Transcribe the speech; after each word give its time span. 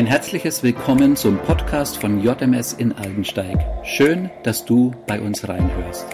Ein 0.00 0.06
herzliches 0.06 0.62
Willkommen 0.62 1.14
zum 1.14 1.36
Podcast 1.36 1.98
von 1.98 2.22
JMS 2.22 2.72
in 2.72 2.92
Aldensteig. 2.94 3.58
Schön, 3.84 4.30
dass 4.44 4.64
du 4.64 4.94
bei 5.06 5.20
uns 5.20 5.46
reinhörst. 5.46 6.06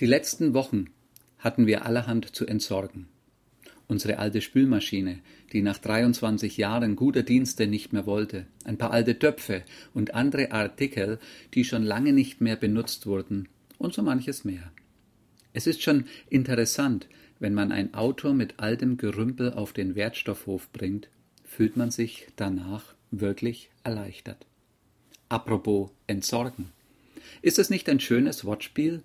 Die 0.00 0.04
letzten 0.04 0.52
Wochen 0.52 0.90
hatten 1.38 1.66
wir 1.66 1.86
allerhand 1.86 2.36
zu 2.36 2.46
entsorgen. 2.46 3.08
Unsere 3.88 4.18
alte 4.18 4.42
Spülmaschine, 4.42 5.20
die 5.54 5.62
nach 5.62 5.78
23 5.78 6.58
Jahren 6.58 6.96
guter 6.96 7.22
Dienste 7.22 7.66
nicht 7.66 7.94
mehr 7.94 8.04
wollte, 8.04 8.44
ein 8.64 8.76
paar 8.76 8.90
alte 8.90 9.18
Töpfe 9.18 9.62
und 9.94 10.12
andere 10.12 10.52
Artikel, 10.52 11.18
die 11.54 11.64
schon 11.64 11.82
lange 11.82 12.12
nicht 12.12 12.42
mehr 12.42 12.56
benutzt 12.56 13.06
wurden 13.06 13.48
und 13.78 13.94
so 13.94 14.02
manches 14.02 14.44
mehr. 14.44 14.70
Es 15.54 15.66
ist 15.66 15.82
schon 15.82 16.04
interessant, 16.28 17.08
wenn 17.44 17.52
man 17.52 17.72
ein 17.72 17.92
Auto 17.92 18.32
mit 18.32 18.54
altem 18.58 18.96
Gerümpel 18.96 19.52
auf 19.52 19.74
den 19.74 19.96
Wertstoffhof 19.96 20.72
bringt, 20.72 21.10
fühlt 21.44 21.76
man 21.76 21.90
sich 21.90 22.26
danach 22.36 22.94
wirklich 23.10 23.68
erleichtert. 23.82 24.46
Apropos 25.28 25.90
Entsorgen. 26.06 26.70
Ist 27.42 27.58
es 27.58 27.68
nicht 27.68 27.86
ein 27.90 28.00
schönes 28.00 28.46
Wortspiel? 28.46 29.02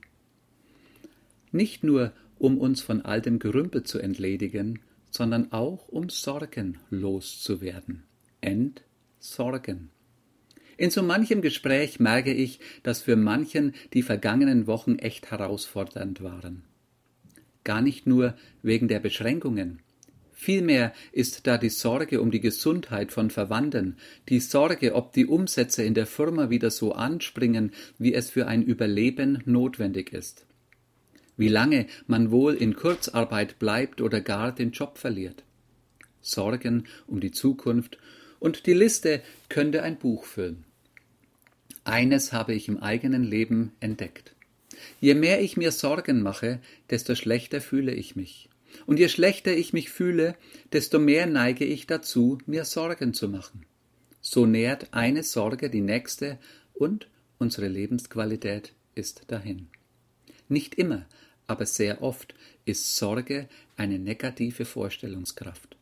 Nicht 1.52 1.84
nur, 1.84 2.14
um 2.38 2.58
uns 2.58 2.80
von 2.80 3.02
altem 3.02 3.40
Gerümpel 3.40 3.84
zu 3.84 4.00
entledigen, 4.00 4.80
sondern 5.12 5.52
auch 5.52 5.90
um 5.90 6.08
Sorgen 6.08 6.78
loszuwerden. 6.90 8.04
Entsorgen. 8.40 9.90
In 10.78 10.92
so 10.92 11.04
manchem 11.04 11.42
Gespräch 11.42 12.00
merke 12.00 12.34
ich, 12.34 12.62
dass 12.84 13.02
für 13.02 13.18
manchen 13.18 13.74
die 13.92 14.02
vergangenen 14.02 14.66
Wochen 14.66 14.98
echt 14.98 15.30
herausfordernd 15.30 16.24
waren 16.24 16.69
gar 17.70 17.84
nicht 17.84 18.08
nur 18.08 18.34
wegen 18.64 18.88
der 18.88 19.00
Beschränkungen. 19.00 19.78
Vielmehr 20.34 20.92
ist 21.12 21.46
da 21.46 21.60
die 21.60 21.70
Sorge 21.70 22.20
um 22.20 22.32
die 22.32 22.40
Gesundheit 22.40 23.12
von 23.12 23.30
Verwandten, 23.30 23.98
die 24.28 24.40
Sorge, 24.40 24.96
ob 24.96 25.14
die 25.14 25.28
Umsätze 25.28 25.84
in 25.84 25.94
der 25.94 26.08
Firma 26.08 26.50
wieder 26.50 26.72
so 26.72 26.94
anspringen, 26.94 27.72
wie 28.00 28.16
es 28.16 28.32
für 28.32 28.48
ein 28.48 28.64
Überleben 28.64 29.44
notwendig 29.46 30.14
ist. 30.14 30.48
Wie 31.38 31.48
lange 31.48 31.86
man 32.08 32.32
wohl 32.32 32.56
in 32.56 32.74
Kurzarbeit 32.76 33.60
bleibt 33.60 34.02
oder 34.02 34.20
gar 34.20 34.52
den 34.52 34.72
Job 34.72 34.98
verliert. 34.98 35.44
Sorgen 36.22 36.86
um 37.06 37.20
die 37.20 37.32
Zukunft 37.32 38.00
und 38.40 38.66
die 38.66 38.74
Liste 38.74 39.22
könnte 39.48 39.84
ein 39.84 40.00
Buch 40.00 40.24
füllen. 40.26 40.66
Eines 41.84 42.34
habe 42.34 42.56
ich 42.56 42.68
im 42.68 42.80
eigenen 42.80 43.24
Leben 43.24 43.74
entdeckt. 43.80 44.34
Je 45.00 45.14
mehr 45.14 45.42
ich 45.42 45.58
mir 45.58 45.72
Sorgen 45.72 46.22
mache, 46.22 46.60
desto 46.90 47.16
schlechter 47.16 47.62
fühle 47.62 47.94
ich 47.94 48.16
mich. 48.16 48.50
Und 48.86 49.00
je 49.00 49.10
schlechter 49.10 49.54
ich 49.54 49.74
mich 49.74 49.90
fühle, 49.90 50.36
desto 50.72 51.00
mehr 51.00 51.26
neige 51.26 51.66
ich 51.66 51.88
dazu, 51.88 52.38
mir 52.46 52.66
Sorgen 52.66 53.14
zu 53.14 53.28
machen. 53.28 53.66
So 54.22 54.46
nährt 54.46 54.94
eine 54.94 55.24
Sorge 55.24 55.70
die 55.70 55.82
nächste 55.82 56.38
und 56.74 57.08
unsere 57.38 57.68
Lebensqualität 57.68 58.74
ist 58.96 59.24
dahin. 59.28 59.68
Nicht 60.50 60.76
immer, 60.76 61.06
aber 61.48 61.66
sehr 61.66 62.02
oft 62.02 62.36
ist 62.66 62.98
Sorge 62.98 63.48
eine 63.78 63.98
negative 63.98 64.66
Vorstellungskraft, 64.66 65.78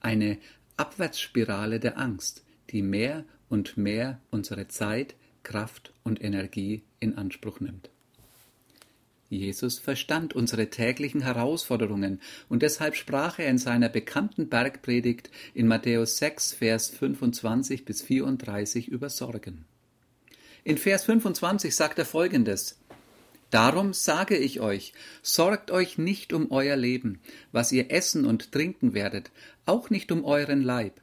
eine 0.00 0.38
Abwärtsspirale 0.76 1.80
der 1.80 1.98
Angst, 1.98 2.44
die 2.70 2.82
mehr 2.82 3.24
und 3.48 3.76
mehr 3.76 4.20
unsere 4.30 4.68
Zeit, 4.68 5.14
Kraft 5.42 5.92
und 6.04 6.22
Energie 6.22 6.82
in 7.00 7.16
Anspruch 7.16 7.60
nimmt. 7.60 7.90
Jesus 9.30 9.78
verstand 9.78 10.34
unsere 10.34 10.70
täglichen 10.70 11.20
Herausforderungen 11.20 12.20
und 12.48 12.62
deshalb 12.62 12.96
sprach 12.96 13.38
er 13.38 13.48
in 13.48 13.58
seiner 13.58 13.88
bekannten 13.88 14.48
Bergpredigt 14.48 15.30
in 15.54 15.68
Matthäus 15.68 16.16
6, 16.18 16.54
Vers 16.54 16.88
25 16.90 17.84
bis 17.84 18.02
34 18.02 18.88
über 18.88 19.08
Sorgen. 19.08 19.64
In 20.64 20.78
Vers 20.78 21.04
25 21.04 21.74
sagt 21.74 22.00
er 22.00 22.06
folgendes: 22.06 22.80
Darum 23.50 23.92
sage 23.92 24.36
ich 24.36 24.60
euch, 24.60 24.94
sorgt 25.22 25.70
euch 25.70 25.96
nicht 25.96 26.32
um 26.32 26.50
euer 26.50 26.76
Leben, 26.76 27.20
was 27.52 27.70
ihr 27.70 27.92
essen 27.92 28.24
und 28.24 28.50
trinken 28.50 28.94
werdet, 28.94 29.30
auch 29.64 29.90
nicht 29.90 30.10
um 30.10 30.24
euren 30.24 30.60
Leib, 30.60 31.00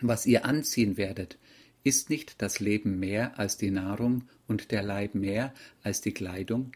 was 0.00 0.24
ihr 0.24 0.44
anziehen 0.44 0.96
werdet. 0.96 1.36
Ist 1.82 2.10
nicht 2.10 2.42
das 2.42 2.60
Leben 2.60 3.00
mehr 3.00 3.40
als 3.40 3.56
die 3.56 3.70
Nahrung 3.70 4.22
und 4.46 4.70
der 4.70 4.82
Leib 4.84 5.16
mehr 5.16 5.52
als 5.82 6.00
die 6.00 6.12
Kleidung? 6.12 6.72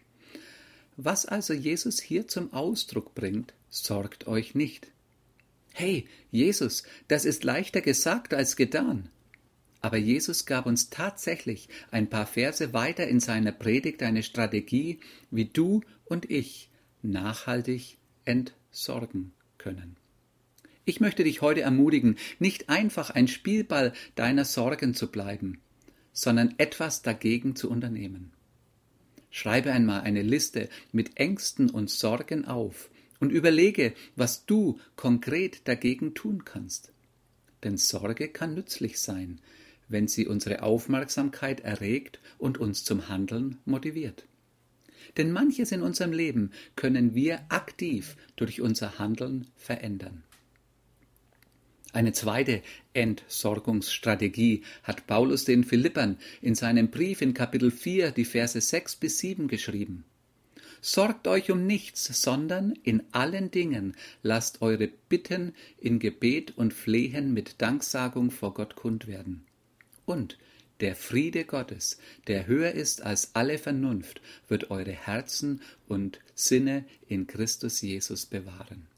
Was 0.96 1.26
also 1.26 1.52
Jesus 1.52 2.00
hier 2.00 2.28
zum 2.28 2.52
Ausdruck 2.52 3.14
bringt, 3.14 3.52
sorgt 3.68 4.26
euch 4.26 4.54
nicht. 4.54 4.88
Hey, 5.72 6.06
Jesus, 6.30 6.84
das 7.08 7.24
ist 7.24 7.42
leichter 7.42 7.80
gesagt 7.80 8.32
als 8.32 8.54
getan. 8.54 9.08
Aber 9.80 9.96
Jesus 9.96 10.46
gab 10.46 10.66
uns 10.66 10.88
tatsächlich 10.88 11.68
ein 11.90 12.08
paar 12.08 12.26
Verse 12.26 12.72
weiter 12.72 13.06
in 13.08 13.20
seiner 13.20 13.52
Predigt 13.52 14.02
eine 14.02 14.22
Strategie, 14.22 15.00
wie 15.30 15.46
du 15.46 15.82
und 16.04 16.30
ich 16.30 16.70
nachhaltig 17.02 17.98
entsorgen 18.24 19.32
können. 19.58 19.96
Ich 20.84 21.00
möchte 21.00 21.24
dich 21.24 21.42
heute 21.42 21.62
ermutigen, 21.62 22.16
nicht 22.38 22.68
einfach 22.68 23.10
ein 23.10 23.26
Spielball 23.26 23.92
deiner 24.14 24.44
Sorgen 24.44 24.94
zu 24.94 25.10
bleiben, 25.10 25.60
sondern 26.12 26.54
etwas 26.58 27.02
dagegen 27.02 27.56
zu 27.56 27.68
unternehmen. 27.70 28.33
Schreibe 29.36 29.72
einmal 29.72 30.02
eine 30.02 30.22
Liste 30.22 30.68
mit 30.92 31.16
Ängsten 31.16 31.68
und 31.68 31.90
Sorgen 31.90 32.44
auf 32.44 32.88
und 33.18 33.32
überlege, 33.32 33.92
was 34.14 34.46
du 34.46 34.78
konkret 34.94 35.66
dagegen 35.66 36.14
tun 36.14 36.44
kannst. 36.44 36.92
Denn 37.64 37.76
Sorge 37.76 38.28
kann 38.28 38.54
nützlich 38.54 39.00
sein, 39.00 39.40
wenn 39.88 40.06
sie 40.06 40.28
unsere 40.28 40.62
Aufmerksamkeit 40.62 41.58
erregt 41.62 42.20
und 42.38 42.58
uns 42.58 42.84
zum 42.84 43.08
Handeln 43.08 43.58
motiviert. 43.64 44.24
Denn 45.16 45.32
manches 45.32 45.72
in 45.72 45.82
unserem 45.82 46.12
Leben 46.12 46.52
können 46.76 47.16
wir 47.16 47.40
aktiv 47.48 48.16
durch 48.36 48.60
unser 48.60 49.00
Handeln 49.00 49.48
verändern. 49.56 50.22
Eine 51.94 52.12
zweite 52.12 52.60
Entsorgungsstrategie 52.92 54.64
hat 54.82 55.06
Paulus 55.06 55.44
den 55.44 55.62
Philippern 55.62 56.18
in 56.42 56.56
seinem 56.56 56.90
Brief 56.90 57.22
in 57.22 57.34
Kapitel 57.34 57.70
4 57.70 58.10
die 58.10 58.24
Verse 58.24 58.60
6 58.60 58.96
bis 58.96 59.18
7 59.20 59.46
geschrieben. 59.46 60.04
Sorgt 60.80 61.28
euch 61.28 61.52
um 61.52 61.68
nichts, 61.68 62.04
sondern 62.20 62.72
in 62.82 63.04
allen 63.12 63.52
Dingen 63.52 63.94
lasst 64.24 64.60
eure 64.60 64.88
Bitten 65.08 65.54
in 65.78 66.00
Gebet 66.00 66.58
und 66.58 66.74
Flehen 66.74 67.32
mit 67.32 67.62
Danksagung 67.62 68.32
vor 68.32 68.54
Gott 68.54 68.74
kund 68.74 69.06
werden. 69.06 69.46
Und 70.04 70.36
der 70.80 70.96
Friede 70.96 71.44
Gottes, 71.44 71.98
der 72.26 72.48
höher 72.48 72.72
ist 72.72 73.02
als 73.02 73.36
alle 73.36 73.56
Vernunft, 73.56 74.20
wird 74.48 74.72
eure 74.72 74.90
Herzen 74.90 75.60
und 75.86 76.18
Sinne 76.34 76.86
in 77.06 77.28
Christus 77.28 77.82
Jesus 77.82 78.26
bewahren. 78.26 78.88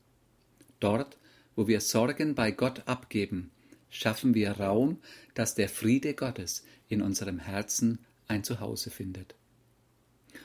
Dort 0.81 1.19
wo 1.57 1.67
wir 1.67 1.81
Sorgen 1.81 2.35
bei 2.35 2.53
Gott 2.53 2.87
abgeben, 2.87 3.51
schaffen 3.91 4.35
wir 4.35 4.53
Raum, 4.53 4.99
dass 5.35 5.55
der 5.55 5.69
Friede 5.69 6.15
Gottes 6.15 6.65
in 6.89 7.03
unserem 7.03 7.39
Herzen 7.39 7.99
ein 8.29 8.45
Zuhause 8.45 8.91
findet. 8.91 9.35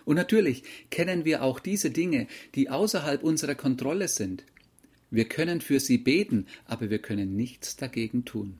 Und 0.05 0.15
natürlich 0.15 0.63
kennen 0.89 1.25
wir 1.25 1.43
auch 1.43 1.59
diese 1.59 1.91
Dinge, 1.91 2.27
die 2.55 2.69
außerhalb 2.69 3.23
unserer 3.23 3.55
Kontrolle 3.55 4.07
sind. 4.07 4.43
Wir 5.09 5.25
können 5.25 5.61
für 5.61 5.79
sie 5.79 5.97
beten, 5.97 6.47
aber 6.65 6.89
wir 6.89 6.99
können 6.99 7.35
nichts 7.35 7.75
dagegen 7.75 8.23
tun. 8.23 8.59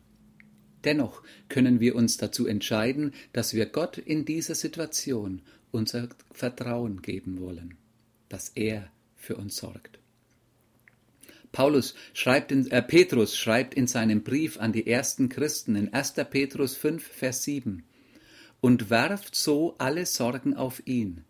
Dennoch 0.84 1.24
können 1.48 1.80
wir 1.80 1.96
uns 1.96 2.18
dazu 2.18 2.48
entscheiden, 2.48 3.14
dass 3.34 3.54
wir 3.54 3.68
Gott 3.68 3.98
in 3.98 4.26
dieser 4.26 4.56
Situation 4.56 5.42
unser 5.72 6.10
Vertrauen 6.32 7.02
geben 7.02 7.40
wollen, 7.40 7.78
dass 8.28 8.50
er 8.50 8.92
für 9.16 9.38
uns 9.38 9.56
sorgt. 9.56 10.01
Paulus 11.52 11.96
schreibt 12.14 12.52
in, 12.52 12.70
äh, 12.72 12.82
Petrus 12.82 13.38
schreibt 13.38 13.74
in 13.74 13.88
seinem 13.88 14.24
Brief 14.24 14.60
an 14.60 14.72
die 14.72 14.88
ersten 14.88 15.30
Christen 15.30 15.76
in 15.76 15.94
1. 15.94 16.14
Petrus 16.30 16.76
5, 16.76 17.04
Vers 17.04 17.44
7 17.44 17.84
und 18.62 18.90
werft 18.90 19.36
so 19.36 19.76
alle 19.80 20.06
Sorgen 20.06 20.56
auf 20.56 20.82
ihn, 20.86 21.26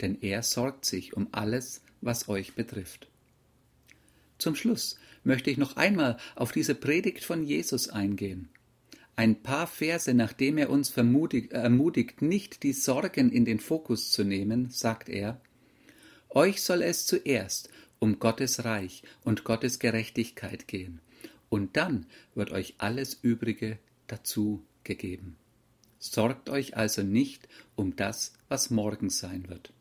denn 0.00 0.18
er 0.20 0.42
sorgt 0.42 0.84
sich 0.84 1.16
um 1.16 1.28
alles, 1.32 1.82
was 2.00 2.28
euch 2.28 2.54
betrifft. 2.54 3.08
Zum 4.38 4.54
Schluss 4.54 4.98
möchte 5.24 5.50
ich 5.50 5.56
noch 5.56 5.76
einmal 5.76 6.18
auf 6.36 6.52
diese 6.52 6.74
Predigt 6.74 7.24
von 7.24 7.42
Jesus 7.42 7.88
eingehen. 7.88 8.50
Ein 9.16 9.42
paar 9.42 9.66
Verse, 9.66 10.12
nachdem 10.12 10.58
er 10.58 10.70
uns 10.70 10.90
ermutigt, 10.96 12.20
nicht 12.20 12.62
die 12.62 12.72
Sorgen 12.72 13.30
in 13.30 13.44
den 13.44 13.60
Fokus 13.60 14.10
zu 14.10 14.24
nehmen, 14.24 14.70
sagt 14.70 15.08
er, 15.08 15.40
Euch 16.28 16.62
soll 16.62 16.82
es 16.82 17.06
zuerst 17.06 17.70
um 18.04 18.18
Gottes 18.18 18.66
Reich 18.66 19.02
und 19.24 19.44
Gottes 19.44 19.78
Gerechtigkeit 19.78 20.68
gehen, 20.68 21.00
und 21.48 21.78
dann 21.78 22.04
wird 22.34 22.50
euch 22.50 22.74
alles 22.76 23.14
Übrige 23.22 23.78
dazu 24.08 24.62
gegeben. 24.82 25.38
Sorgt 25.98 26.50
euch 26.50 26.76
also 26.76 27.02
nicht 27.02 27.48
um 27.76 27.96
das, 27.96 28.34
was 28.50 28.68
morgen 28.68 29.08
sein 29.08 29.48
wird. 29.48 29.72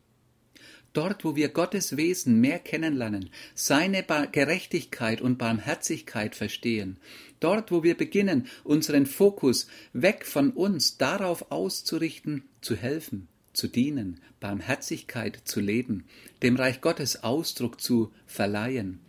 Dort, 0.93 1.25
wo 1.25 1.35
wir 1.35 1.49
Gottes 1.49 1.97
Wesen 1.97 2.39
mehr 2.39 2.59
kennenlernen, 2.59 3.29
seine 3.55 4.05
Gerechtigkeit 4.31 5.19
und 5.19 5.37
Barmherzigkeit 5.37 6.33
verstehen, 6.33 7.01
dort, 7.41 7.71
wo 7.71 7.83
wir 7.83 7.97
beginnen, 7.97 8.47
unseren 8.63 9.05
Fokus 9.05 9.67
weg 9.91 10.25
von 10.25 10.51
uns 10.51 10.97
darauf 10.97 11.51
auszurichten, 11.51 12.43
zu 12.61 12.77
helfen, 12.77 13.27
zu 13.53 13.67
dienen, 13.67 14.19
Barmherzigkeit 14.39 15.41
zu 15.45 15.59
leben, 15.59 16.05
dem 16.41 16.55
Reich 16.55 16.81
Gottes 16.81 17.23
Ausdruck 17.23 17.79
zu 17.79 18.11
verleihen, 18.25 18.99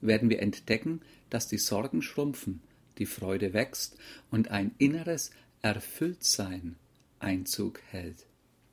werden 0.00 0.30
wir 0.30 0.40
entdecken, 0.40 1.00
dass 1.28 1.48
die 1.48 1.58
Sorgen 1.58 2.02
schrumpfen, 2.02 2.62
die 2.98 3.06
Freude 3.06 3.52
wächst 3.52 3.96
und 4.30 4.50
ein 4.50 4.72
inneres 4.78 5.30
Erfülltsein 5.62 6.76
Einzug 7.18 7.80
hält. 7.90 8.26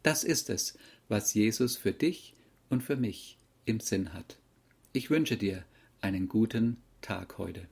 Das 0.03 0.23
ist 0.23 0.49
es, 0.49 0.77
was 1.09 1.33
Jesus 1.33 1.75
für 1.75 1.91
dich 1.91 2.33
und 2.69 2.81
für 2.81 2.95
mich 2.95 3.37
im 3.65 3.79
Sinn 3.79 4.13
hat. 4.13 4.37
Ich 4.93 5.09
wünsche 5.09 5.37
dir 5.37 5.63
einen 6.01 6.27
guten 6.27 6.77
Tag 7.01 7.37
heute. 7.37 7.67